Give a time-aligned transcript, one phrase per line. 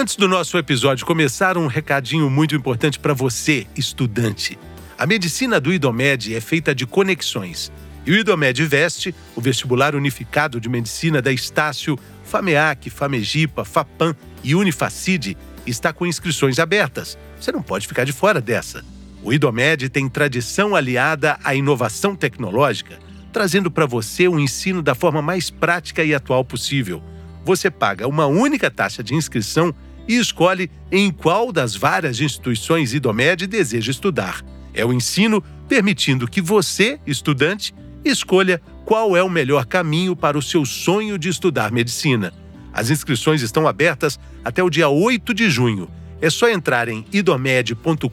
[0.00, 4.56] Antes do nosso episódio começar, um recadinho muito importante para você, estudante.
[4.96, 7.72] A medicina do IDOMED é feita de conexões.
[8.06, 14.14] E o IDOMED Veste, o vestibular unificado de medicina da Estácio, FAMEAC, FAMEGIPA, FAPAM
[14.44, 15.36] e Unifacide,
[15.66, 17.18] está com inscrições abertas.
[17.40, 18.84] Você não pode ficar de fora dessa.
[19.20, 23.00] O IDOMED tem tradição aliada à inovação tecnológica,
[23.32, 27.02] trazendo para você um ensino da forma mais prática e atual possível
[27.48, 29.74] você paga uma única taxa de inscrição
[30.08, 34.42] e escolhe em qual das várias instituições IDOMED deseja estudar.
[34.72, 37.74] É o ensino permitindo que você, estudante,
[38.04, 42.32] escolha qual é o melhor caminho para o seu sonho de estudar medicina.
[42.72, 45.90] As inscrições estão abertas até o dia 8 de junho.
[46.20, 48.08] É só entrar em idomed.com.br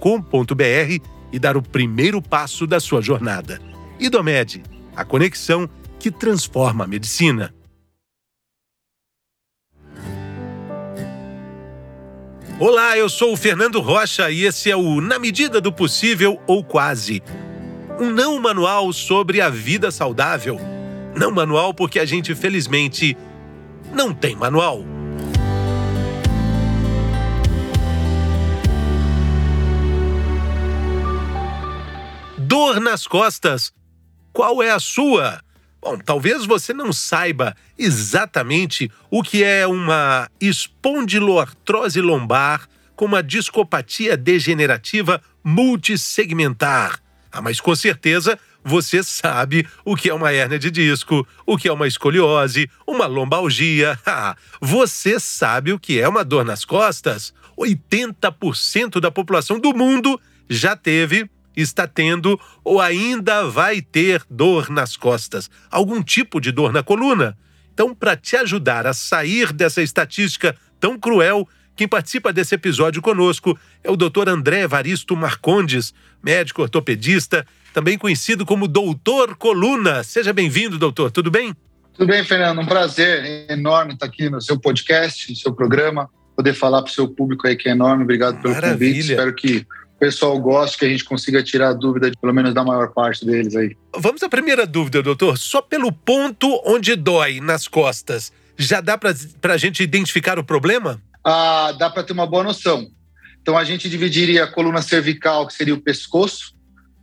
[1.32, 3.62] e dar o primeiro passo da sua jornada.
[4.00, 4.64] Idomed,
[4.96, 5.70] a conexão
[6.00, 7.54] que transforma a medicina.
[12.58, 16.64] Olá, eu sou o Fernando Rocha e esse é o Na Medida do Possível ou
[16.64, 17.22] Quase.
[18.00, 20.58] Um não manual sobre a vida saudável.
[21.14, 23.18] Não manual porque a gente, felizmente,
[23.92, 24.86] não tem manual.
[32.38, 33.74] Dor nas costas.
[34.32, 35.45] Qual é a sua?
[35.86, 44.18] Bom, talvez você não saiba exatamente o que é uma espondiloartrose lombar com uma discopatia
[44.18, 47.00] degenerativa multissegmentar.
[47.32, 51.68] Ah, mas com certeza você sabe o que é uma hérnia de disco, o que
[51.68, 54.00] é uma escoliose, uma lombalgia.
[54.08, 57.32] Ah, você sabe o que é uma dor nas costas?
[57.56, 64.98] 80% da população do mundo já teve está tendo ou ainda vai ter dor nas
[64.98, 67.38] costas, algum tipo de dor na coluna.
[67.74, 73.58] Então, para te ajudar a sair dessa estatística tão cruel, quem participa desse episódio conosco
[73.84, 74.30] é o Dr.
[74.30, 80.02] André Evaristo Marcondes, médico ortopedista, também conhecido como Doutor Coluna.
[80.04, 81.12] Seja bem-vindo, doutor.
[81.12, 81.54] Tudo bem?
[81.94, 82.62] Tudo bem, Fernando.
[82.62, 86.94] Um prazer enorme estar aqui no seu podcast, no seu programa, poder falar para o
[86.94, 88.04] seu público aí que é enorme.
[88.04, 88.94] Obrigado pelo Maravilha.
[88.94, 89.12] convite.
[89.12, 92.54] Espero que o pessoal gosta, que a gente consiga tirar a dúvida, de, pelo menos
[92.54, 93.76] da maior parte deles aí.
[93.98, 95.38] Vamos à primeira dúvida, doutor.
[95.38, 99.14] Só pelo ponto onde dói nas costas, já dá para
[99.54, 101.02] a gente identificar o problema?
[101.24, 102.90] Ah, dá para ter uma boa noção.
[103.42, 106.54] Então a gente dividiria a coluna cervical, que seria o pescoço,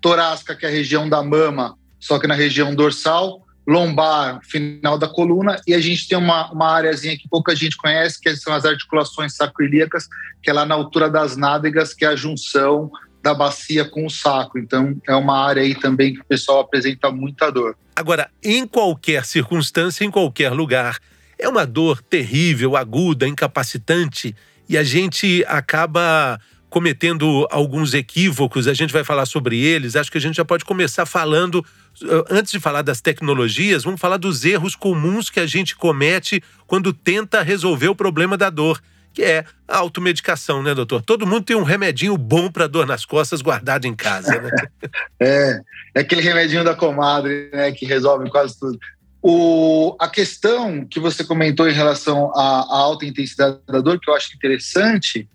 [0.00, 5.06] torácica, que é a região da mama, só que na região dorsal, lombar, final da
[5.08, 8.64] coluna, e a gente tem uma, uma áreazinha que pouca gente conhece, que são as
[8.64, 10.08] articulações sacroiliacas,
[10.42, 12.90] que é lá na altura das nádegas, que é a junção
[13.22, 14.58] da bacia com o saco.
[14.58, 17.76] Então, é uma área aí também que o pessoal apresenta muita dor.
[17.94, 20.98] Agora, em qualquer circunstância, em qualquer lugar,
[21.38, 24.34] é uma dor terrível, aguda, incapacitante,
[24.68, 26.40] e a gente acaba
[26.72, 29.94] cometendo alguns equívocos, a gente vai falar sobre eles.
[29.94, 31.62] Acho que a gente já pode começar falando,
[32.02, 36.42] eh, antes de falar das tecnologias, vamos falar dos erros comuns que a gente comete
[36.66, 38.80] quando tenta resolver o problema da dor,
[39.12, 41.02] que é a automedicação, né, doutor?
[41.02, 44.50] Todo mundo tem um remedinho bom para dor nas costas guardado em casa, né?
[45.20, 45.60] é,
[45.94, 48.78] é aquele remedinho da comadre, né, que resolve quase tudo.
[49.20, 54.08] O, a questão que você comentou em relação à, à alta intensidade da dor, que
[54.08, 55.28] eu acho interessante,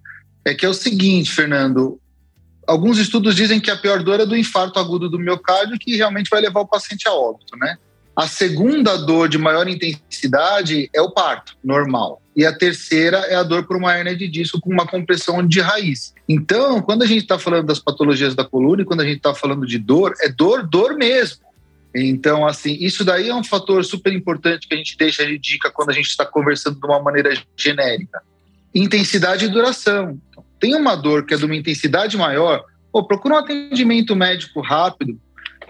[0.47, 1.99] é que é o seguinte, Fernando.
[2.65, 6.29] Alguns estudos dizem que a pior dor é do infarto agudo do miocárdio, que realmente
[6.29, 7.77] vai levar o paciente a óbito, né?
[8.15, 12.21] A segunda dor de maior intensidade é o parto, normal.
[12.35, 15.59] E a terceira é a dor por uma hernia de disco com uma compressão de
[15.59, 16.13] raiz.
[16.27, 19.35] Então, quando a gente está falando das patologias da coluna e quando a gente está
[19.35, 21.45] falando de dor, é dor, dor mesmo.
[21.93, 25.69] Então, assim, isso daí é um fator super importante que a gente deixa de dica
[25.69, 28.21] quando a gente está conversando de uma maneira genérica
[28.73, 30.19] intensidade e duração.
[30.29, 34.61] Então, tem uma dor que é de uma intensidade maior, pô, procura um atendimento médico
[34.61, 35.19] rápido.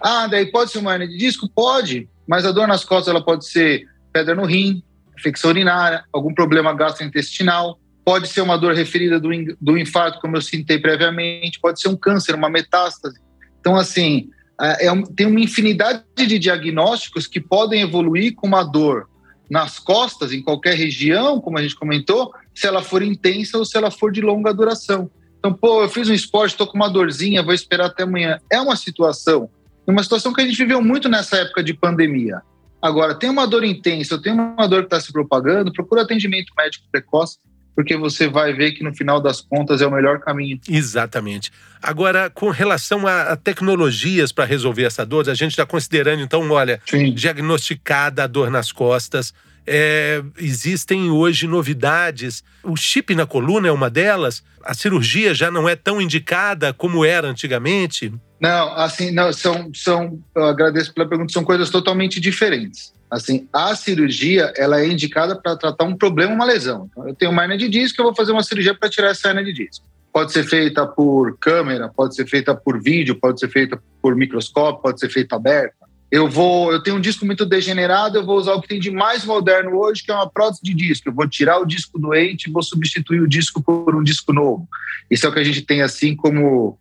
[0.01, 1.49] Ah, daí pode ser uma hernia de disco?
[1.49, 4.83] Pode, mas a dor nas costas ela pode ser pedra no rim,
[5.17, 9.29] infecção urinária, algum problema gastrointestinal, pode ser uma dor referida do,
[9.59, 13.19] do infarto, como eu citei previamente, pode ser um câncer, uma metástase.
[13.59, 14.29] Então, assim,
[14.61, 19.09] é, é, tem uma infinidade de diagnósticos que podem evoluir com uma dor
[19.49, 23.77] nas costas, em qualquer região, como a gente comentou, se ela for intensa ou se
[23.77, 25.11] ela for de longa duração.
[25.37, 28.39] Então, pô, eu fiz um esporte, estou com uma dorzinha, vou esperar até amanhã.
[28.51, 29.47] É uma situação,
[29.85, 32.41] uma situação que a gente viveu muito nessa época de pandemia.
[32.81, 36.51] Agora, tem uma dor intensa, eu tenho uma dor que está se propagando, procura atendimento
[36.57, 37.37] médico precoce,
[37.75, 40.59] porque você vai ver que no final das contas é o melhor caminho.
[40.67, 41.51] Exatamente.
[41.79, 46.49] Agora, com relação a, a tecnologias para resolver essa dor, a gente está considerando, então,
[46.49, 47.13] olha, Sim.
[47.13, 49.31] diagnosticada a dor nas costas,
[49.67, 52.41] É, existem hoje novidades.
[52.63, 54.41] O chip na coluna é uma delas.
[54.63, 58.13] A cirurgia já não é tão indicada como era antigamente.
[58.39, 62.93] Não, assim, não, são, são, agradeço pela pergunta, são coisas totalmente diferentes.
[63.09, 66.87] Assim, a cirurgia, ela é indicada para tratar um problema, uma lesão.
[66.91, 69.29] Então, eu tenho uma hernia de disco, eu vou fazer uma cirurgia para tirar essa
[69.29, 69.85] hernia de disco.
[70.13, 74.81] Pode ser feita por câmera, pode ser feita por vídeo, pode ser feita por microscópio,
[74.81, 75.86] pode ser feita aberta.
[76.09, 78.89] Eu vou, eu tenho um disco muito degenerado, eu vou usar o que tem de
[78.89, 81.09] mais moderno hoje, que é uma prótese de disco.
[81.09, 84.67] Eu vou tirar o disco doente e vou substituir o disco por um disco novo.
[85.11, 86.79] Isso é o que a gente tem assim como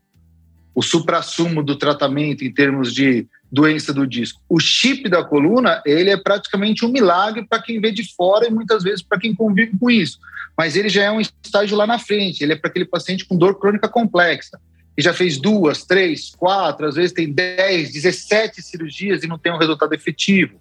[0.75, 4.41] o suprassumo do tratamento em termos de doença do disco.
[4.49, 8.51] O chip da coluna, ele é praticamente um milagre para quem vê de fora e
[8.51, 10.19] muitas vezes para quem convive com isso.
[10.57, 13.37] Mas ele já é um estágio lá na frente, ele é para aquele paciente com
[13.37, 14.59] dor crônica complexa,
[14.97, 19.53] que já fez duas, três, quatro, às vezes tem 10, 17 cirurgias e não tem
[19.53, 20.59] um resultado efetivo.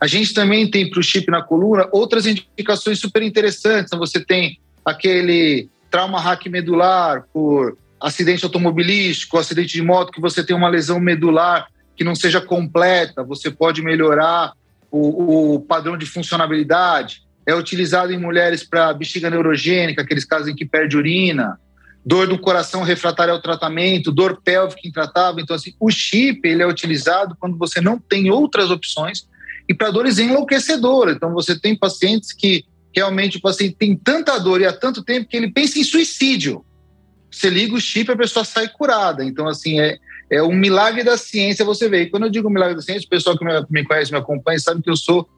[0.00, 3.86] A gente também tem para o chip na coluna outras indicações super interessantes.
[3.86, 10.44] Então, você tem aquele trauma hack medular por acidente automobilístico, acidente de moto, que você
[10.44, 11.66] tem uma lesão medular
[11.96, 14.52] que não seja completa, você pode melhorar
[14.90, 17.22] o, o padrão de funcionabilidade.
[17.44, 21.58] É utilizado em mulheres para bexiga neurogênica, aqueles casos em que perde urina,
[22.04, 25.42] dor do coração refratária ao tratamento, dor pélvica intratável.
[25.42, 29.28] Então, assim, o chip ele é utilizado quando você não tem outras opções
[29.68, 31.16] e para dores enlouquecedoras.
[31.16, 32.64] Então, você tem pacientes que
[32.94, 36.64] realmente o paciente tem tanta dor e há tanto tempo que ele pensa em suicídio
[37.30, 39.24] você liga o chip, a pessoa sai curada.
[39.24, 39.98] Então, assim, é,
[40.30, 42.02] é um milagre da ciência você vê.
[42.02, 44.82] E quando eu digo milagre da ciência, o pessoal que me, conhece, me acompanha, sabe
[44.82, 45.28] que eu sou,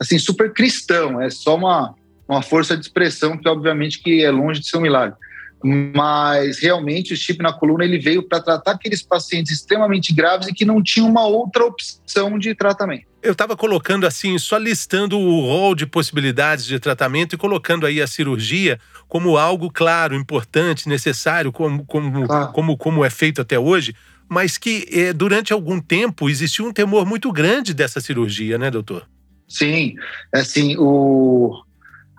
[0.00, 1.20] assim, super cristão.
[1.20, 1.94] É só uma,
[2.26, 5.16] uma força de expressão que, obviamente, que é longe de ser um milagre.
[5.62, 10.52] Mas, realmente, o chip na coluna, ele veio para tratar aqueles pacientes extremamente graves e
[10.52, 13.06] que não tinham uma outra opção de tratamento.
[13.22, 18.02] Eu estava colocando assim, só listando o rol de possibilidades de tratamento e colocando aí
[18.02, 23.94] a cirurgia como algo claro, importante, necessário, como, como, como, como é feito até hoje,
[24.28, 29.06] mas que eh, durante algum tempo existiu um temor muito grande dessa cirurgia, né, doutor?
[29.46, 29.94] Sim,
[30.32, 31.62] assim, o...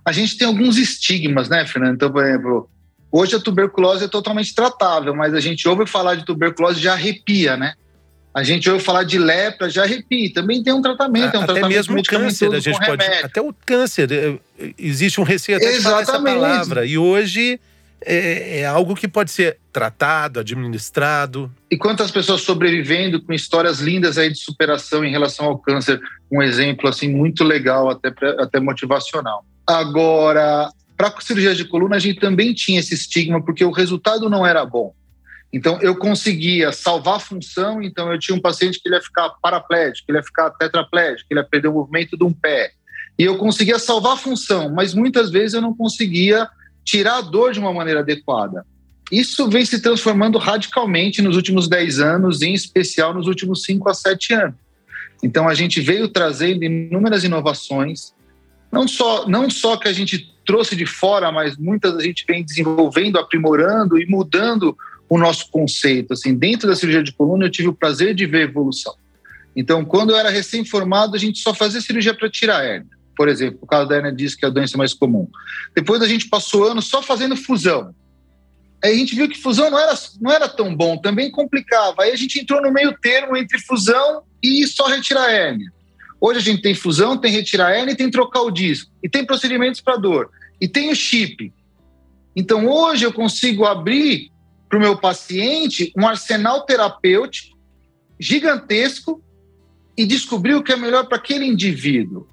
[0.06, 1.96] a gente tem alguns estigmas, né, Fernando?
[1.96, 2.69] Então, por exemplo,
[3.13, 7.56] hoje a tuberculose é totalmente tratável, mas a gente ouve falar de tuberculose já arrepia,
[7.56, 7.75] né?
[8.33, 10.33] A gente ouve falar de lepra, já arrepia.
[10.33, 13.06] Também tem um tratamento, é um até tratamento mesmo o câncer, a gente pode.
[13.06, 14.39] Até o câncer, é,
[14.75, 16.83] existe um receio até de falar essa palavra.
[16.83, 17.60] E hoje
[18.04, 21.51] é, é, algo que pode ser tratado, administrado.
[21.69, 26.01] E quantas pessoas sobrevivendo com histórias lindas aí de superação em relação ao câncer,
[26.31, 29.45] um exemplo assim muito legal, até, até motivacional.
[29.68, 30.69] Agora,
[31.11, 34.65] para cirurgia de coluna, a gente também tinha esse estigma, porque o resultado não era
[34.65, 34.94] bom.
[35.51, 39.29] Então, eu conseguia salvar a função, então eu tinha um paciente que ele ia ficar
[39.41, 42.71] paraplégico, ele ia ficar tetraplégico, ele ia perder o movimento de um pé.
[43.19, 46.47] E eu conseguia salvar a função, mas muitas vezes eu não conseguia
[46.83, 48.65] tirar a dor de uma maneira adequada.
[49.11, 53.94] Isso vem se transformando radicalmente nos últimos 10 anos, em especial nos últimos 5 a
[53.94, 54.55] 7 anos.
[55.21, 58.13] Então, a gente veio trazendo inúmeras inovações,
[58.71, 62.44] não só, não só que a gente trouxe de fora, mas muitas a gente vem
[62.44, 64.78] desenvolvendo, aprimorando e mudando
[65.10, 66.13] o nosso conceito.
[66.13, 68.95] Assim, dentro da cirurgia de coluna, eu tive o prazer de ver evolução.
[69.56, 72.84] Então, quando eu era recém-formado, a gente só fazia cirurgia para tirar a.
[73.16, 75.28] Por exemplo, o caso da hérnia diz que é a doença mais comum.
[75.75, 77.94] Depois a gente passou anos só fazendo fusão.
[78.84, 82.03] Aí a gente viu que fusão não era, não era tão bom, também complicava.
[82.03, 85.56] Aí a gente entrou no meio termo entre fusão e só retirar a.
[86.20, 88.91] Hoje a gente tem fusão, tem retirar a e tem trocar o disco.
[89.03, 90.29] E tem procedimentos para dor.
[90.60, 91.53] E tem o chip.
[92.36, 94.31] Então hoje eu consigo abrir
[94.69, 97.53] para o meu paciente um arsenal terapêutico
[98.19, 99.24] gigantesco
[99.98, 102.27] e descobrir o que é melhor para aquele indivíduo.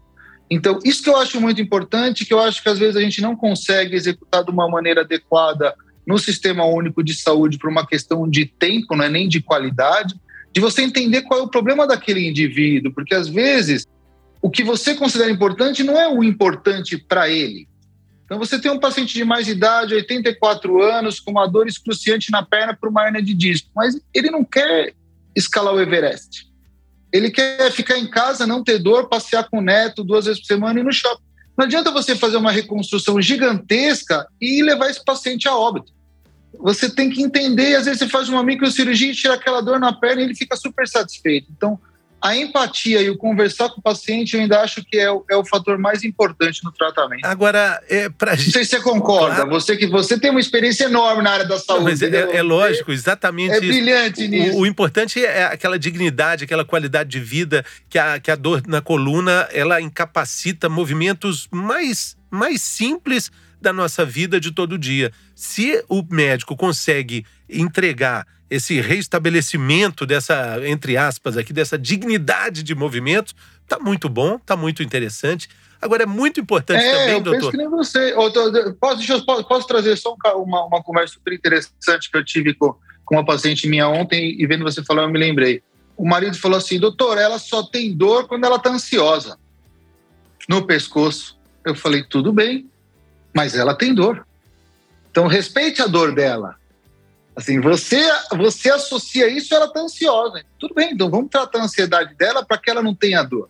[0.50, 3.20] Então, isso que eu acho muito importante, que eu acho que às vezes a gente
[3.20, 5.74] não consegue executar de uma maneira adequada
[6.06, 10.14] no sistema único de saúde por uma questão de tempo, não é nem de qualidade,
[10.52, 13.86] de você entender qual é o problema daquele indivíduo, porque às vezes
[14.42, 17.68] o que você considera importante não é o importante para ele.
[18.30, 22.44] Então, você tem um paciente de mais idade, 84 anos, com uma dor excruciante na
[22.44, 24.94] perna por uma hernia de disco, mas ele não quer
[25.34, 26.49] escalar o Everest.
[27.12, 30.46] Ele quer ficar em casa, não ter dor, passear com o neto duas vezes por
[30.46, 31.25] semana e no shopping.
[31.58, 35.92] Não adianta você fazer uma reconstrução gigantesca e levar esse paciente a óbito.
[36.60, 39.92] Você tem que entender, às vezes você faz uma microcirurgia e tira aquela dor na
[39.92, 41.49] perna e ele fica super satisfeito.
[41.50, 41.80] Então,
[42.20, 45.36] a empatia e o conversar com o paciente, eu ainda acho que é o, é
[45.36, 47.24] o fator mais importante no tratamento.
[47.24, 48.46] Agora, é pra gente.
[48.46, 49.36] Não sei se você concorda.
[49.36, 49.50] Claro.
[49.50, 51.84] Você que você tem uma experiência enorme na área da saúde.
[51.84, 53.54] Não, mas é, é, lógico, exatamente.
[53.54, 54.30] É brilhante isso.
[54.30, 54.58] nisso.
[54.58, 58.62] O, o, importante é aquela dignidade, aquela qualidade de vida que a, que a dor
[58.66, 65.12] na coluna ela incapacita movimentos mais, mais simples da nossa vida de todo dia.
[65.34, 73.33] Se o médico consegue entregar esse reestabelecimento dessa, entre aspas, aqui, dessa dignidade de movimento,
[73.69, 75.49] tá muito bom, tá muito interessante.
[75.80, 77.40] Agora, é muito importante é, também, eu doutor.
[77.40, 78.12] Penso que nem você.
[78.12, 82.75] Posso, eu, posso, posso trazer só uma, uma conversa super interessante que eu tive com,
[83.04, 85.62] com uma paciente minha ontem e vendo você falar, eu me lembrei.
[85.97, 89.38] O marido falou assim: doutor, ela só tem dor quando ela tá ansiosa
[90.49, 91.38] no pescoço.
[91.64, 92.69] Eu falei: tudo bem,
[93.33, 94.26] mas ela tem dor.
[95.11, 96.57] Então, respeite a dor dela.
[97.40, 98.06] Assim, você,
[98.37, 100.44] você associa isso, ela está ansiosa.
[100.59, 103.49] Tudo bem, então vamos tratar a ansiedade dela para que ela não tenha dor.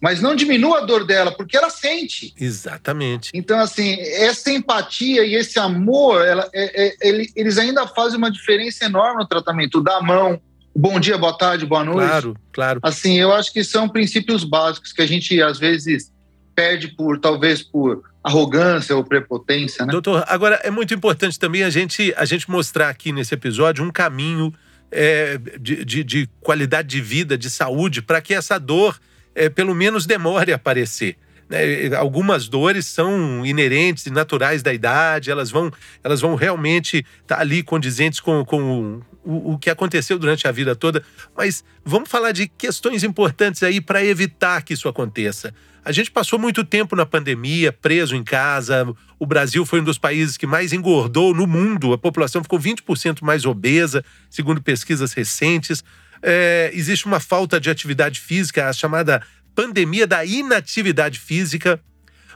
[0.00, 2.32] Mas não diminua a dor dela, porque ela sente.
[2.40, 3.30] Exatamente.
[3.34, 8.30] Então, assim, essa empatia e esse amor, ela, é, é, ele, eles ainda fazem uma
[8.30, 9.82] diferença enorme no tratamento.
[9.82, 10.40] Da mão,
[10.74, 12.08] bom dia, boa tarde, boa noite.
[12.08, 12.80] Claro, claro.
[12.82, 16.10] Assim, eu acho que são princípios básicos que a gente, às vezes,
[16.54, 19.92] perde por, talvez, por arrogância ou prepotência, né?
[19.92, 23.90] Doutor, agora é muito importante também a gente, a gente mostrar aqui nesse episódio um
[23.90, 24.52] caminho
[24.90, 29.00] é, de, de, de, qualidade de vida, de saúde, para que essa dor,
[29.34, 31.16] é, pelo menos, demore a aparecer.
[31.48, 31.94] Né?
[31.96, 35.72] Algumas dores são inerentes e naturais da idade, elas vão,
[36.04, 40.52] elas vão realmente estar tá ali condizentes com, com o, o que aconteceu durante a
[40.52, 41.02] vida toda.
[41.36, 45.54] Mas vamos falar de questões importantes aí para evitar que isso aconteça.
[45.84, 48.86] A gente passou muito tempo na pandemia, preso em casa.
[49.18, 51.92] O Brasil foi um dos países que mais engordou no mundo.
[51.92, 55.82] A população ficou 20% mais obesa, segundo pesquisas recentes.
[56.22, 59.20] É, existe uma falta de atividade física, a chamada
[59.56, 61.80] pandemia da inatividade física.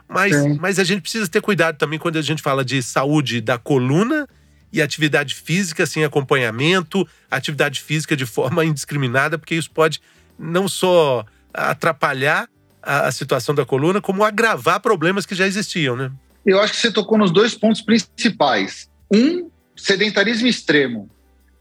[0.08, 3.58] Mas, mas a gente precisa ter cuidado também quando a gente fala de saúde da
[3.58, 4.26] coluna
[4.72, 10.00] e atividade física sem acompanhamento, atividade física de forma indiscriminada, porque isso pode
[10.38, 12.48] não só atrapalhar
[12.82, 16.10] a, a situação da coluna, como agravar problemas que já existiam, né?
[16.44, 18.88] Eu acho que você tocou nos dois pontos principais.
[19.12, 21.10] Um, sedentarismo extremo.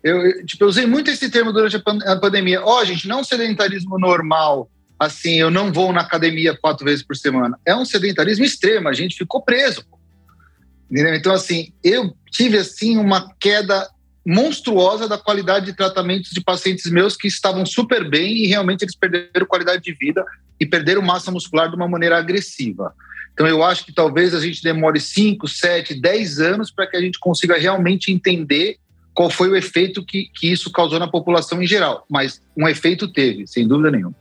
[0.04, 2.62] Eu, tipo, eu usei muito esse termo durante a pandemia.
[2.64, 4.70] Ó, oh, gente, não é sedentarismo normal,
[5.00, 7.58] assim, eu não vou na academia quatro vezes por semana.
[7.66, 9.84] É um sedentarismo extremo, a gente ficou preso.
[10.96, 11.14] Entendeu?
[11.14, 13.86] Então, assim, eu tive, assim, uma queda
[14.26, 18.96] monstruosa da qualidade de tratamentos de pacientes meus que estavam super bem e realmente eles
[18.96, 20.24] perderam qualidade de vida
[20.58, 22.94] e perderam massa muscular de uma maneira agressiva.
[23.34, 27.02] Então, eu acho que talvez a gente demore 5, 7, 10 anos para que a
[27.02, 28.78] gente consiga realmente entender
[29.14, 32.06] qual foi o efeito que, que isso causou na população em geral.
[32.10, 34.16] Mas um efeito teve, sem dúvida nenhuma.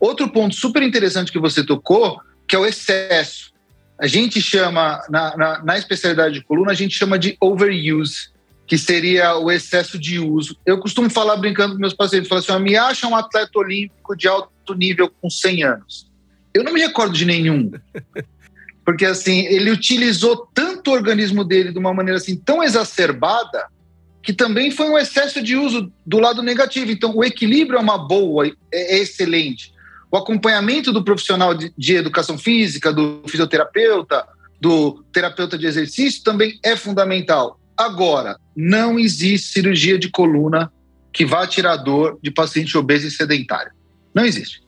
[0.00, 2.18] Outro ponto super interessante que você tocou,
[2.48, 3.52] que é o excesso.
[3.98, 8.28] A gente chama, na, na, na especialidade de coluna, a gente chama de overuse,
[8.66, 10.56] que seria o excesso de uso.
[10.66, 14.28] Eu costumo falar brincando com meus pacientes, falar assim, me acha um atleta olímpico de
[14.28, 16.10] alto nível com 100 anos.
[16.52, 17.70] Eu não me recordo de nenhum.
[18.84, 23.66] Porque assim, ele utilizou tanto o organismo dele de uma maneira assim tão exacerbada
[24.22, 26.90] que também foi um excesso de uso do lado negativo.
[26.90, 29.72] Então, o equilíbrio é uma boa, é, é excelente.
[30.10, 34.26] O acompanhamento do profissional de, de educação física, do fisioterapeuta,
[34.60, 37.60] do terapeuta de exercício também é fundamental.
[37.76, 40.72] Agora, não existe cirurgia de coluna
[41.12, 43.72] que vá tirar dor de paciente obeso e sedentário.
[44.14, 44.62] Não existe.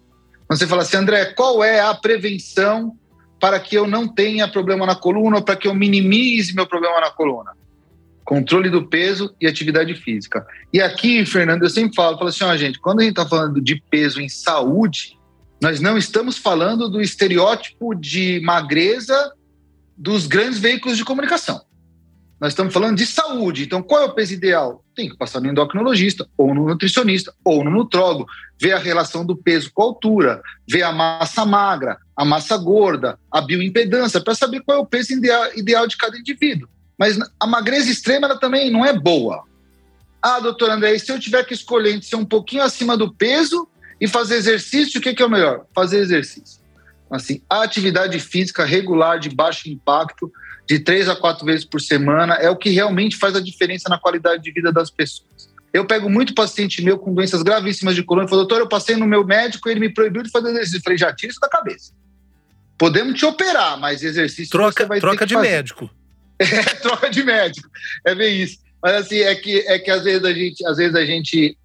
[0.49, 2.97] Você fala assim, André, qual é a prevenção
[3.41, 7.11] para que eu não tenha problema na coluna, para que eu minimize meu problema na
[7.11, 7.53] coluna?
[8.25, 10.47] Controle do peso e atividade física.
[10.73, 13.61] E aqui, Fernando, eu sempre falo, falo assim, ó, gente, quando a gente está falando
[13.61, 15.18] de peso em saúde,
[15.61, 19.33] nós não estamos falando do estereótipo de magreza
[19.97, 21.61] dos grandes veículos de comunicação.
[22.41, 23.65] Nós estamos falando de saúde.
[23.65, 24.85] Então, qual é o peso ideal?
[24.95, 28.27] Tem que passar no endocrinologista, ou no nutricionista, ou no nutrólogo,
[28.61, 33.19] ver a relação do peso com a altura, ver a massa magra, a massa gorda,
[33.31, 36.69] a bioimpedância, para saber qual é o peso ideal, de cada indivíduo.
[36.97, 39.43] Mas a magreza extrema ela também não é boa.
[40.23, 43.69] Ah, doutor André, se eu tiver que escolher entre ser um pouquinho acima do peso
[44.01, 45.65] e fazer exercício, o que, que é o melhor?
[45.75, 46.61] Fazer exercício.
[47.11, 50.31] Assim, a atividade física regular de baixo impacto
[50.67, 53.99] de três a quatro vezes por semana é o que realmente faz a diferença na
[53.99, 55.49] qualidade de vida das pessoas.
[55.73, 58.97] Eu pego muito paciente meu com doenças gravíssimas de coluna e falo, doutor, eu passei
[58.97, 60.79] no meu médico e ele me proibiu de fazer exercício.
[60.79, 61.93] Eu falei, já tira isso da cabeça.
[62.77, 65.49] Podemos te operar, mas exercício troca, vai troca de fazer.
[65.49, 65.91] médico.
[66.41, 67.69] É, troca de médico.
[68.07, 68.59] É bem isso.
[68.81, 71.58] Mas assim, é que, é que às vezes a gente, às vezes a gente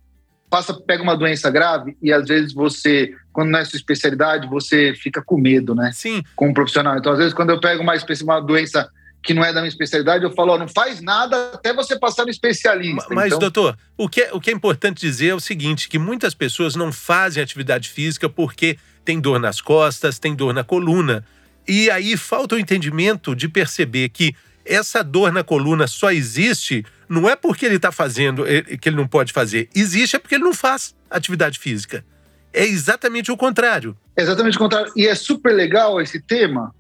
[0.54, 4.94] passa, pega uma doença grave e às vezes você, quando não é sua especialidade, você
[4.94, 5.90] fica com medo, né?
[5.92, 6.22] Sim.
[6.36, 6.96] Como profissional.
[6.96, 8.88] Então, às vezes, quando eu pego uma, uma doença
[9.24, 12.26] que não é da minha especialidade, eu falo, ó, não faz nada até você passar
[12.26, 13.08] no especialista.
[13.10, 13.40] Mas, então...
[13.40, 16.76] doutor, o que, é, o que é importante dizer é o seguinte, que muitas pessoas
[16.76, 21.26] não fazem atividade física porque tem dor nas costas, tem dor na coluna.
[21.68, 27.30] E aí falta o entendimento de perceber que essa dor na coluna só existe não
[27.30, 28.44] é porque ele está fazendo
[28.82, 32.06] que ele não pode fazer, existe é porque ele não faz atividade física.
[32.52, 33.98] É exatamente o contrário.
[34.16, 34.92] É exatamente o contrário.
[34.96, 36.74] E é super legal esse tema.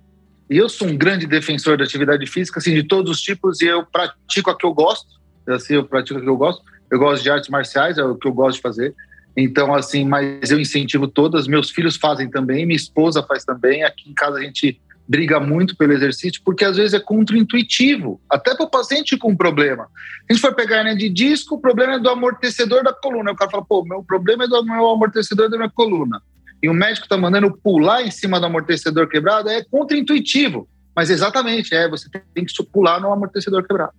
[0.49, 3.65] E eu sou um grande defensor da atividade física, assim, de todos os tipos, e
[3.65, 5.07] eu pratico a que eu gosto.
[5.47, 6.61] Assim, eu pratico a que eu gosto.
[6.91, 8.93] Eu gosto de artes marciais, é o que eu gosto de fazer.
[9.35, 11.47] Então, assim, mas eu incentivo todas.
[11.47, 13.83] Meus filhos fazem também, minha esposa faz também.
[13.83, 18.55] Aqui em casa a gente briga muito pelo exercício, porque às vezes é contraintuitivo, até
[18.55, 19.87] para o paciente com problema.
[20.29, 23.31] A gente for pegar hernia de disco, o problema é do amortecedor da coluna.
[23.31, 26.21] O cara fala, pô, meu problema é do meu amortecedor da minha coluna.
[26.61, 30.67] E o médico está mandando pular em cima do amortecedor quebrado, é contraintuitivo.
[30.95, 33.93] Mas exatamente, é, você tem que pular no amortecedor quebrado.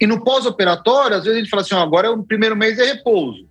[0.00, 2.84] E no pós-operatório, às vezes a gente fala assim, ó, agora o primeiro mês é
[2.84, 3.46] repouso.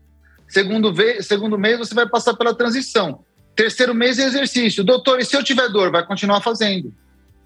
[0.48, 3.25] Segundo, segundo mês você vai passar pela transição.
[3.56, 4.84] Terceiro mês é exercício.
[4.84, 6.94] Doutor, e se eu tiver dor, vai continuar fazendo.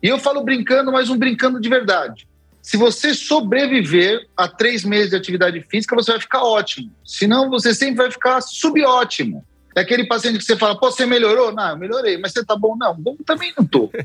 [0.02, 2.28] E eu falo brincando, mas um brincando de verdade.
[2.62, 6.92] Se você sobreviver a três meses de atividade física, você vai ficar ótimo.
[7.06, 9.46] Senão, você sempre vai ficar subótimo.
[9.76, 11.54] É aquele paciente que você fala, pô, você melhorou?
[11.54, 12.76] Não, eu melhorei, mas você tá bom?
[12.76, 13.92] Não, bom também não tô.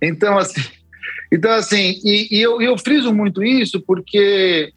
[0.00, 0.62] Então, assim,
[1.30, 4.72] então, assim e, e eu, eu friso muito isso porque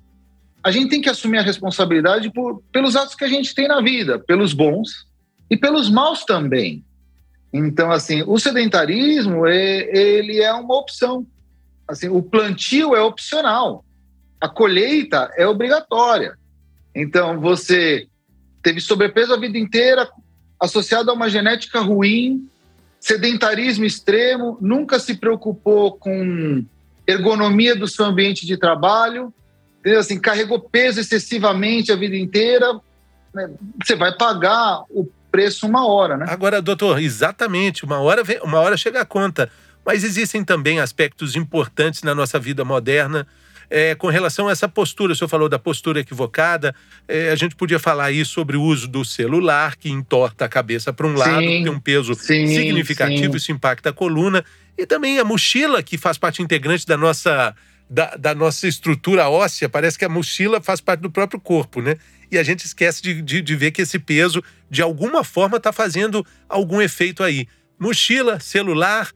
[0.64, 3.82] a gente tem que assumir a responsabilidade por, pelos atos que a gente tem na
[3.82, 5.08] vida, pelos bons
[5.50, 6.84] e pelos maus também.
[7.54, 11.26] Então, assim, o sedentarismo é, ele é uma opção.
[11.88, 13.86] Assim, o plantio é opcional,
[14.42, 16.38] a colheita é obrigatória.
[16.94, 18.08] Então, você
[18.62, 20.10] teve sobrepeso a vida inteira,
[20.60, 22.50] associado a uma genética ruim,
[23.00, 26.66] sedentarismo extremo, nunca se preocupou com
[27.06, 29.32] ergonomia do seu ambiente de trabalho,
[29.80, 30.00] entendeu?
[30.00, 32.82] Assim, carregou peso excessivamente a vida inteira,
[33.34, 33.52] né?
[33.84, 36.26] você vai pagar o preço uma hora, né?
[36.30, 39.50] Agora, doutor, exatamente, uma hora, vem, uma hora chega a conta.
[39.86, 43.28] Mas existem também aspectos importantes na nossa vida moderna
[43.70, 45.14] é, com relação a essa postura.
[45.14, 46.74] O senhor falou da postura equivocada.
[47.08, 50.92] É, a gente podia falar aí sobre o uso do celular, que entorta a cabeça
[50.92, 53.38] para um sim, lado, tem um peso sim, significativo, sim.
[53.38, 54.44] isso impacta a coluna.
[54.78, 57.56] E também a mochila, que faz parte integrante da nossa,
[57.90, 59.70] da, da nossa estrutura óssea.
[59.70, 61.98] Parece que a mochila faz parte do próprio corpo, né?
[62.32, 65.72] E a gente esquece de, de, de ver que esse peso, de alguma forma, está
[65.72, 67.48] fazendo algum efeito aí.
[67.80, 69.12] Mochila, celular,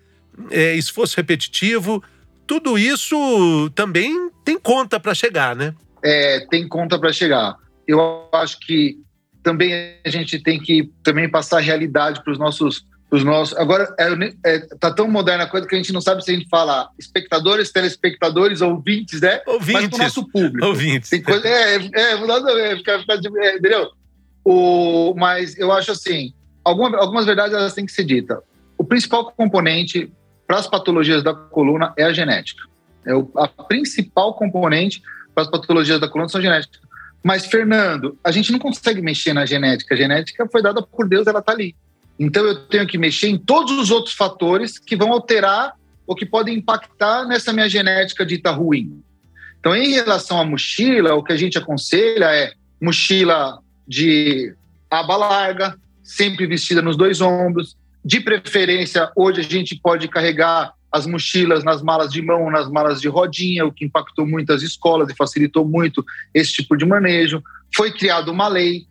[0.52, 2.04] é, esforço repetitivo,
[2.45, 5.74] tudo isso também tem conta para chegar, né?
[6.04, 7.56] É, tem conta para chegar.
[7.88, 8.98] Eu acho que
[9.43, 9.74] também
[10.06, 13.58] a gente tem que também passar a realidade para os nossos os nossos.
[13.58, 16.34] Agora, é, é, tá tão moderna a coisa que a gente não sabe se a
[16.34, 19.41] gente fala espectadores, telespectadores, ouvintes, né?
[19.48, 19.89] Ouvintes.
[19.89, 20.65] Mas o nosso público.
[20.65, 21.10] Ouvintes.
[21.10, 23.89] Tem coisa, é, é, é, fica, fica, é, entendeu?
[24.43, 28.38] O, mas eu acho assim, alguma, algumas verdades elas têm que ser ditas.
[28.78, 30.12] O principal componente
[30.48, 32.63] para as patologias da coluna é a genética.
[33.06, 35.02] É o, a principal componente
[35.34, 36.80] para as patologias da coluna são genéticas.
[37.24, 39.93] Mas, Fernando, a gente não consegue mexer na genética.
[39.93, 41.76] A genética foi dada por Deus, ela está ali.
[42.19, 45.73] Então eu tenho que mexer em todos os outros fatores que vão alterar
[46.05, 49.01] ou que podem impactar nessa minha genética dita ruim.
[49.60, 54.55] Então, em relação à mochila, o que a gente aconselha é mochila de
[54.89, 57.77] aba larga, sempre vestida nos dois ombros.
[58.03, 62.99] De preferência, hoje a gente pode carregar as mochilas nas malas de mão, nas malas
[62.99, 66.03] de rodinha, o que impactou muito as escolas e facilitou muito
[66.34, 67.43] esse tipo de manejo.
[67.75, 68.88] Foi criada uma lei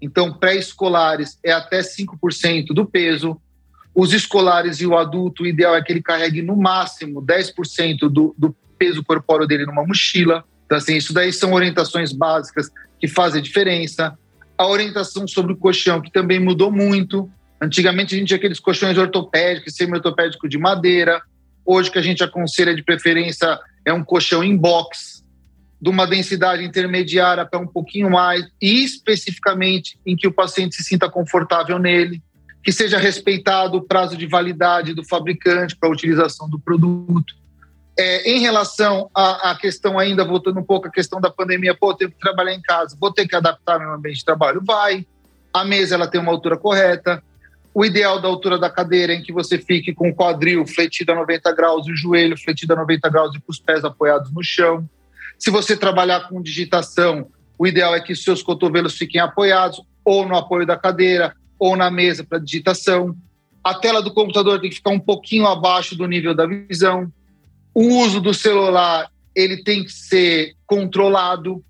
[0.00, 3.40] então, pré-escolares é até 5% do peso.
[3.94, 8.34] Os escolares e o adulto, o ideal é que ele carregue no máximo 10% do,
[8.38, 10.44] do peso corpóreo dele numa mochila.
[10.64, 14.16] Então, assim, isso daí são orientações básicas que fazem diferença.
[14.56, 17.30] A orientação sobre o colchão, que também mudou muito.
[17.60, 21.20] Antigamente a gente tinha aqueles colchões ortopédicos, semi-ortopédico de madeira.
[21.66, 25.19] Hoje que a gente aconselha de preferência é um colchão em box,
[25.80, 30.84] de uma densidade intermediária para um pouquinho mais, e especificamente em que o paciente se
[30.84, 32.22] sinta confortável nele,
[32.62, 37.34] que seja respeitado o prazo de validade do fabricante para a utilização do produto.
[37.98, 41.94] É, em relação à, à, questão ainda, voltando um pouco à questão da pandemia, pô,
[41.94, 44.62] tenho que trabalhar em casa, vou ter que adaptar meu ambiente de trabalho?
[44.64, 45.06] Vai.
[45.52, 47.22] A mesa ela tem uma altura correta.
[47.72, 51.12] O ideal da altura da cadeira é em que você fique com o quadril fletido
[51.12, 54.32] a 90 graus e o joelho fletido a 90 graus e com os pés apoiados
[54.32, 54.88] no chão.
[55.40, 57.26] Se você trabalhar com digitação,
[57.58, 59.82] o ideal é que seus cotovelos fiquem apoiados.
[60.02, 63.14] ou no apoio da cadeira, ou na mesa para digitação.
[63.62, 67.12] A tela do computador tem que ficar um pouquinho abaixo do nível da visão.
[67.74, 71.62] O uso do celular ele tem que ser controlado.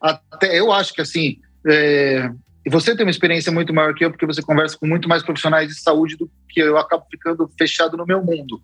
[0.00, 2.30] Até eu acho que assim, é,
[2.70, 5.68] você tem uma experiência muito maior que eu, porque você conversa com muito mais profissionais
[5.68, 6.66] de saúde do que eu.
[6.66, 8.60] Eu acabo ficando fechado no meu mundo.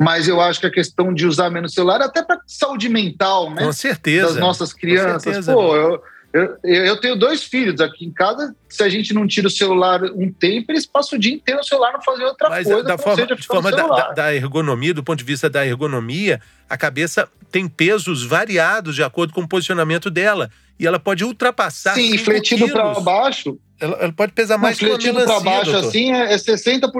[0.00, 3.62] Mas eu acho que a questão de usar menos celular, até para saúde mental, né?
[3.62, 4.28] Com certeza.
[4.28, 5.44] Das nossas crianças.
[5.44, 8.56] Pô, eu, eu, eu, tenho dois filhos aqui em casa.
[8.66, 11.66] Se a gente não tira o celular um tempo, eles passam o dia inteiro no
[11.66, 12.82] celular, não fazem outra Mas coisa.
[12.82, 17.28] Da forma, de forma da, da, ergonomia, do ponto de vista da ergonomia, a cabeça
[17.52, 20.50] tem pesos variados de acordo com o posicionamento dela.
[20.78, 21.94] E ela pode ultrapassar.
[21.94, 23.58] Sim, fletido para baixo.
[23.80, 25.88] Ela, ela, pode pesar mais que uma fletido para baixo doutor.
[25.88, 26.90] assim é, é 60%,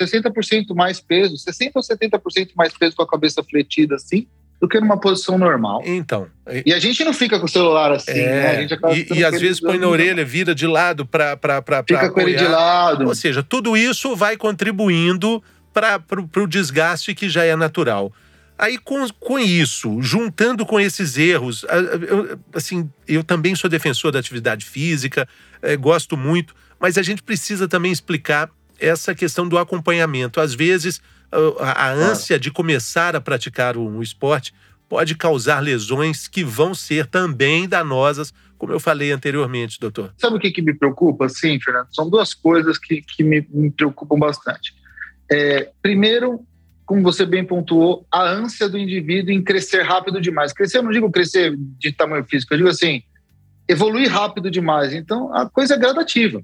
[0.00, 4.26] 60% mais peso, 60 ou 70% mais peso com a cabeça fletida assim
[4.60, 5.82] do que numa posição normal.
[5.84, 6.26] Então.
[6.64, 8.50] E a gente não fica com o celular assim, é, né?
[8.50, 11.36] A gente acaba e, e às vezes põe na orelha, vira de lado para.
[11.86, 13.06] Fica com ele de lado.
[13.06, 16.00] Ou seja, tudo isso vai contribuindo para
[16.36, 18.12] o desgaste que já é natural.
[18.56, 21.64] Aí, com, com isso, juntando com esses erros,
[22.08, 25.28] eu, assim, eu também sou defensor da atividade física,
[25.60, 30.40] é, gosto muito, mas a gente precisa também explicar essa questão do acompanhamento.
[30.40, 31.02] Às vezes,
[31.58, 34.54] a, a ânsia de começar a praticar um esporte
[34.88, 40.14] pode causar lesões que vão ser também danosas, como eu falei anteriormente, doutor.
[40.16, 41.28] Sabe o que, que me preocupa?
[41.28, 44.74] Sim, Fernando, são duas coisas que, que me, me preocupam bastante.
[45.30, 46.46] É, primeiro,
[46.86, 50.52] como você bem pontuou, a ânsia do indivíduo em crescer rápido demais.
[50.52, 53.02] Crescer, eu não digo crescer de tamanho físico, eu digo assim,
[53.68, 54.92] evoluir rápido demais.
[54.92, 56.42] Então, a coisa é gradativa.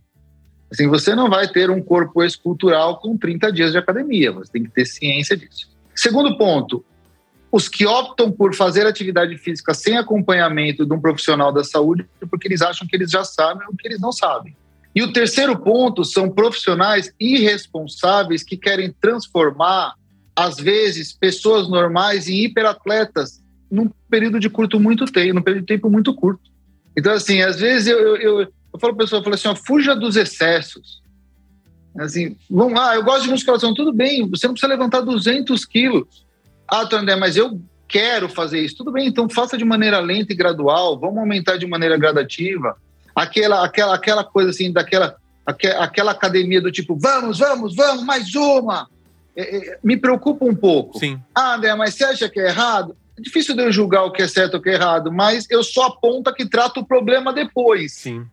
[0.72, 4.64] Assim, você não vai ter um corpo escultural com 30 dias de academia, você tem
[4.64, 5.68] que ter ciência disso.
[5.94, 6.84] Segundo ponto,
[7.52, 12.46] os que optam por fazer atividade física sem acompanhamento de um profissional da saúde, porque
[12.46, 14.56] eles acham que eles já sabem o que eles não sabem.
[14.94, 19.94] E o terceiro ponto são profissionais irresponsáveis que querem transformar,
[20.40, 25.74] às vezes, pessoas normais em hiperatletas num período de curto muito tempo, num período de
[25.74, 26.50] tempo muito curto.
[26.96, 28.48] Então, assim, às vezes eu, eu, eu
[28.80, 31.02] falo para a pessoa, eu falo assim, ó, fuja dos excessos.
[31.98, 36.26] Assim, vamos lá, eu gosto de musculação, tudo bem, você não precisa levantar 200 quilos.
[36.66, 38.76] Ah, André, mas eu quero fazer isso.
[38.78, 42.76] Tudo bem, então faça de maneira lenta e gradual, vamos aumentar de maneira gradativa.
[43.14, 48.88] Aquela, aquela, aquela coisa assim, daquela aquela academia do tipo, vamos, vamos, vamos, mais uma.
[49.40, 50.98] É, é, me preocupa um pouco.
[50.98, 51.20] Sim.
[51.34, 52.96] Ah, André, mas você acha que é errado?
[53.18, 55.46] É difícil de eu julgar o que é certo ou o que é errado, mas
[55.50, 57.92] eu só aponto que trato o problema depois.
[57.92, 58.26] Sim.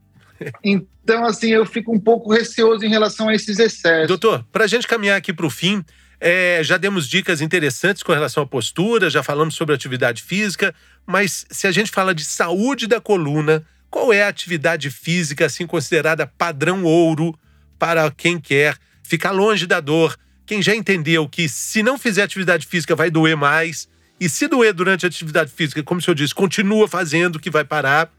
[0.64, 4.08] Então, assim, eu fico um pouco receoso em relação a esses excessos.
[4.08, 5.84] Doutor, para a gente caminhar aqui para o fim,
[6.20, 10.74] é, já demos dicas interessantes com relação à postura, já falamos sobre atividade física,
[11.06, 15.66] mas se a gente fala de saúde da coluna, qual é a atividade física assim
[15.66, 17.38] considerada padrão ouro
[17.80, 20.18] para quem quer ficar longe da dor?
[20.48, 24.74] Quem já entendeu que se não fizer atividade física vai doer mais, e se doer
[24.74, 28.10] durante a atividade física, como o senhor disse, continua fazendo que vai parar.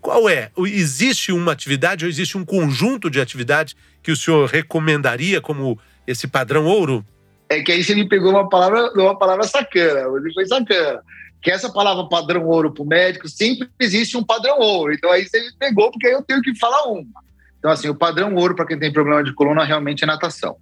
[0.00, 0.50] Qual é?
[0.58, 6.28] Existe uma atividade ou existe um conjunto de atividades que o senhor recomendaria como esse
[6.28, 7.04] padrão ouro?
[7.48, 11.02] É que aí você me pegou uma palavra, uma palavra sacana, você foi sacana.
[11.42, 14.94] Que essa palavra padrão ouro para o médico, sempre existe um padrão ouro.
[14.94, 17.04] Então aí você me pegou, porque aí eu tenho que falar uma.
[17.58, 20.56] Então, assim, o padrão ouro para quem tem problema de coluna realmente é natação.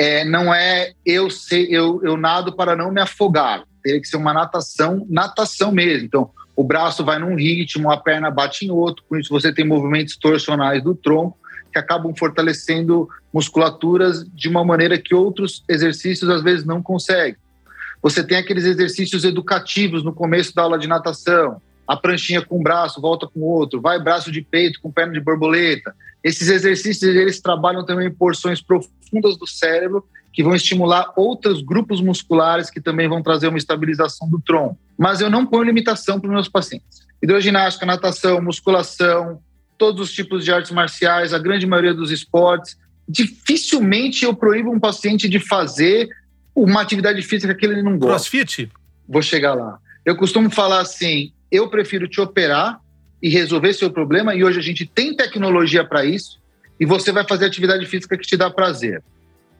[0.00, 3.64] É, não é eu, ser, eu, eu nado para não me afogar.
[3.82, 6.06] Teria que ser uma natação, natação mesmo.
[6.06, 9.62] Então, o braço vai num ritmo, a perna bate em outro, com isso você tem
[9.62, 11.36] movimentos torsionais do tronco
[11.70, 17.36] que acabam fortalecendo musculaturas de uma maneira que outros exercícios às vezes não conseguem.
[18.02, 22.62] Você tem aqueles exercícios educativos no começo da aula de natação, a pranchinha com um
[22.62, 25.94] braço, volta com o outro, vai braço de peito com perna de borboleta.
[26.22, 32.70] Esses exercícios eles trabalham também porções profundas do cérebro que vão estimular outros grupos musculares
[32.70, 34.78] que também vão trazer uma estabilização do tronco.
[34.96, 37.00] Mas eu não ponho limitação para os meus pacientes.
[37.22, 39.40] Hidroginástica, natação, musculação,
[39.76, 42.76] todos os tipos de artes marciais, a grande maioria dos esportes.
[43.08, 46.08] Dificilmente eu proíbo um paciente de fazer
[46.54, 48.30] uma atividade física que ele não gosta.
[48.30, 48.70] Crossfit?
[49.08, 49.78] Vou chegar lá.
[50.04, 52.78] Eu costumo falar assim: eu prefiro te operar
[53.22, 56.40] e resolver seu problema, e hoje a gente tem tecnologia para isso,
[56.78, 59.02] e você vai fazer atividade física que te dá prazer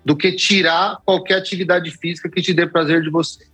[0.04, 3.46] do que tirar qualquer atividade física que te dê prazer de você.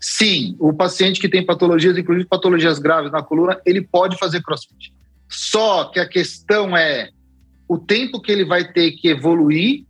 [0.00, 4.92] Sim, o paciente que tem patologias, inclusive patologias graves na coluna, ele pode fazer crossfit.
[5.28, 7.08] Só que a questão é
[7.68, 9.84] o tempo que ele vai ter que evoluir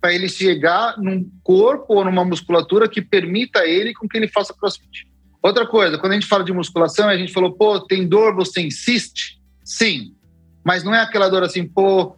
[0.00, 4.54] para ele chegar num corpo ou numa musculatura que permita ele com que ele faça
[4.54, 5.08] crossfit.
[5.46, 8.60] Outra coisa, quando a gente fala de musculação, a gente falou, pô, tem dor, você
[8.62, 9.40] insiste?
[9.62, 10.12] Sim.
[10.64, 12.16] Mas não é aquela dor assim, pô,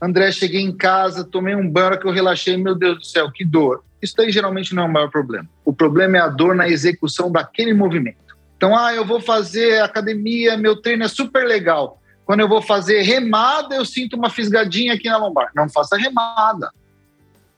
[0.00, 3.44] André, cheguei em casa, tomei um banho que eu relaxei, meu Deus do céu, que
[3.44, 3.82] dor.
[4.00, 5.48] Isso daí geralmente não é o maior problema.
[5.64, 8.38] O problema é a dor na execução daquele movimento.
[8.56, 12.00] Então, ah, eu vou fazer academia, meu treino é super legal.
[12.24, 15.50] Quando eu vou fazer remada, eu sinto uma fisgadinha aqui na lombar.
[15.52, 16.70] Não faça remada.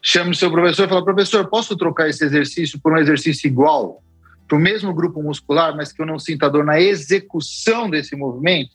[0.00, 4.02] Chame o seu professor e fala, professor, posso trocar esse exercício por um exercício igual?
[4.50, 8.72] Para o mesmo grupo muscular, mas que eu não sinta dor na execução desse movimento?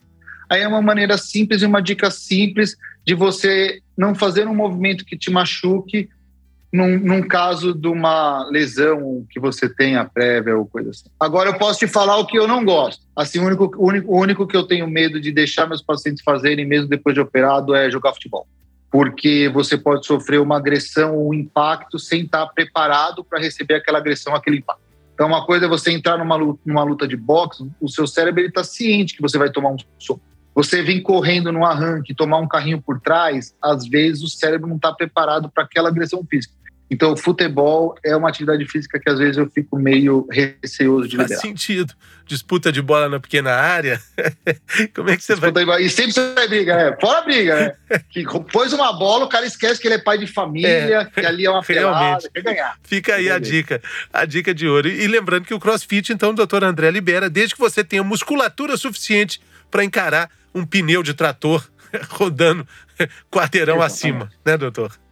[0.50, 5.04] Aí é uma maneira simples e uma dica simples de você não fazer um movimento
[5.04, 6.08] que te machuque
[6.72, 11.10] num, num, caso de uma lesão que você tenha prévia ou coisa assim.
[11.20, 13.06] Agora eu posso te falar o que eu não gosto.
[13.14, 16.24] Assim, o único, o único, o único que eu tenho medo de deixar meus pacientes
[16.24, 18.48] fazerem, mesmo depois de operado, é jogar futebol.
[18.90, 23.98] Porque você pode sofrer uma agressão ou um impacto sem estar preparado para receber aquela
[23.98, 24.85] agressão, aquele impacto.
[25.16, 28.42] Então, uma coisa é você entrar numa luta, numa luta de boxe, o seu cérebro
[28.42, 30.22] está ciente que você vai tomar um soco.
[30.54, 34.76] Você vem correndo no arranque, tomar um carrinho por trás, às vezes o cérebro não
[34.76, 36.54] está preparado para aquela agressão física.
[36.90, 41.16] Então, o futebol é uma atividade física que às vezes eu fico meio receoso de
[41.16, 41.42] Faz liberar.
[41.42, 41.94] Faz sentido.
[42.28, 44.00] Disputa de bola na pequena área.
[44.94, 45.84] Como é que você Disputa vai.
[45.84, 46.98] E sempre você vai briga, né?
[47.00, 47.56] Fora briga,
[47.90, 48.00] né?
[48.10, 51.26] Que pôs uma bola, o cara esquece que ele é pai de família, é, que
[51.26, 52.78] ali é uma pelada, quer ganhar.
[52.84, 53.82] Fica aí a dica,
[54.14, 54.88] a dica de ouro.
[54.88, 58.78] E lembrando que o CrossFit, então, o doutor André libera, desde que você tenha musculatura
[58.78, 61.68] suficiente para encarar um pneu de trator
[62.10, 62.68] rodando
[63.32, 63.94] quarteirão Exatamente.
[63.94, 65.05] acima, né, doutor?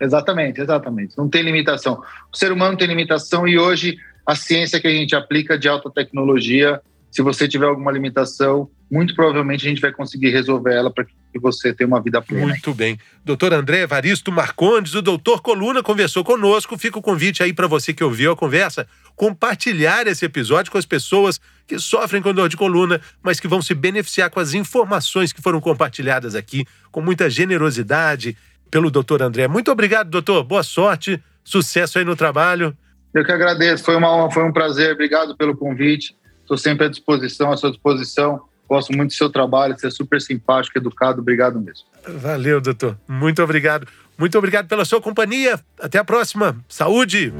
[0.00, 1.16] Exatamente, exatamente.
[1.16, 2.02] Não tem limitação.
[2.32, 5.90] O ser humano tem limitação e hoje a ciência que a gente aplica de alta
[5.90, 6.80] tecnologia,
[7.10, 11.38] se você tiver alguma limitação, muito provavelmente a gente vai conseguir resolver ela para que
[11.38, 12.46] você tenha uma vida plena.
[12.46, 12.98] Muito bem.
[13.24, 16.78] Doutor André Evaristo Marcondes, o doutor Coluna conversou conosco.
[16.78, 20.86] Fica o convite aí para você que ouviu a conversa, compartilhar esse episódio com as
[20.86, 25.32] pessoas que sofrem com dor de coluna, mas que vão se beneficiar com as informações
[25.32, 28.36] que foram compartilhadas aqui, com muita generosidade
[28.70, 29.48] pelo doutor André.
[29.48, 30.44] Muito obrigado, doutor.
[30.44, 32.76] Boa sorte, sucesso aí no trabalho.
[33.14, 34.92] Eu que agradeço, foi uma honra, foi um prazer.
[34.92, 36.16] Obrigado pelo convite.
[36.42, 38.40] Estou sempre à disposição, à sua disposição.
[38.68, 41.20] Gosto muito do seu trabalho, você é super simpático, educado.
[41.20, 41.86] Obrigado mesmo.
[42.06, 42.98] Valeu, doutor.
[43.08, 43.86] Muito obrigado.
[44.16, 45.58] Muito obrigado pela sua companhia.
[45.80, 46.56] Até a próxima.
[46.68, 47.32] Saúde!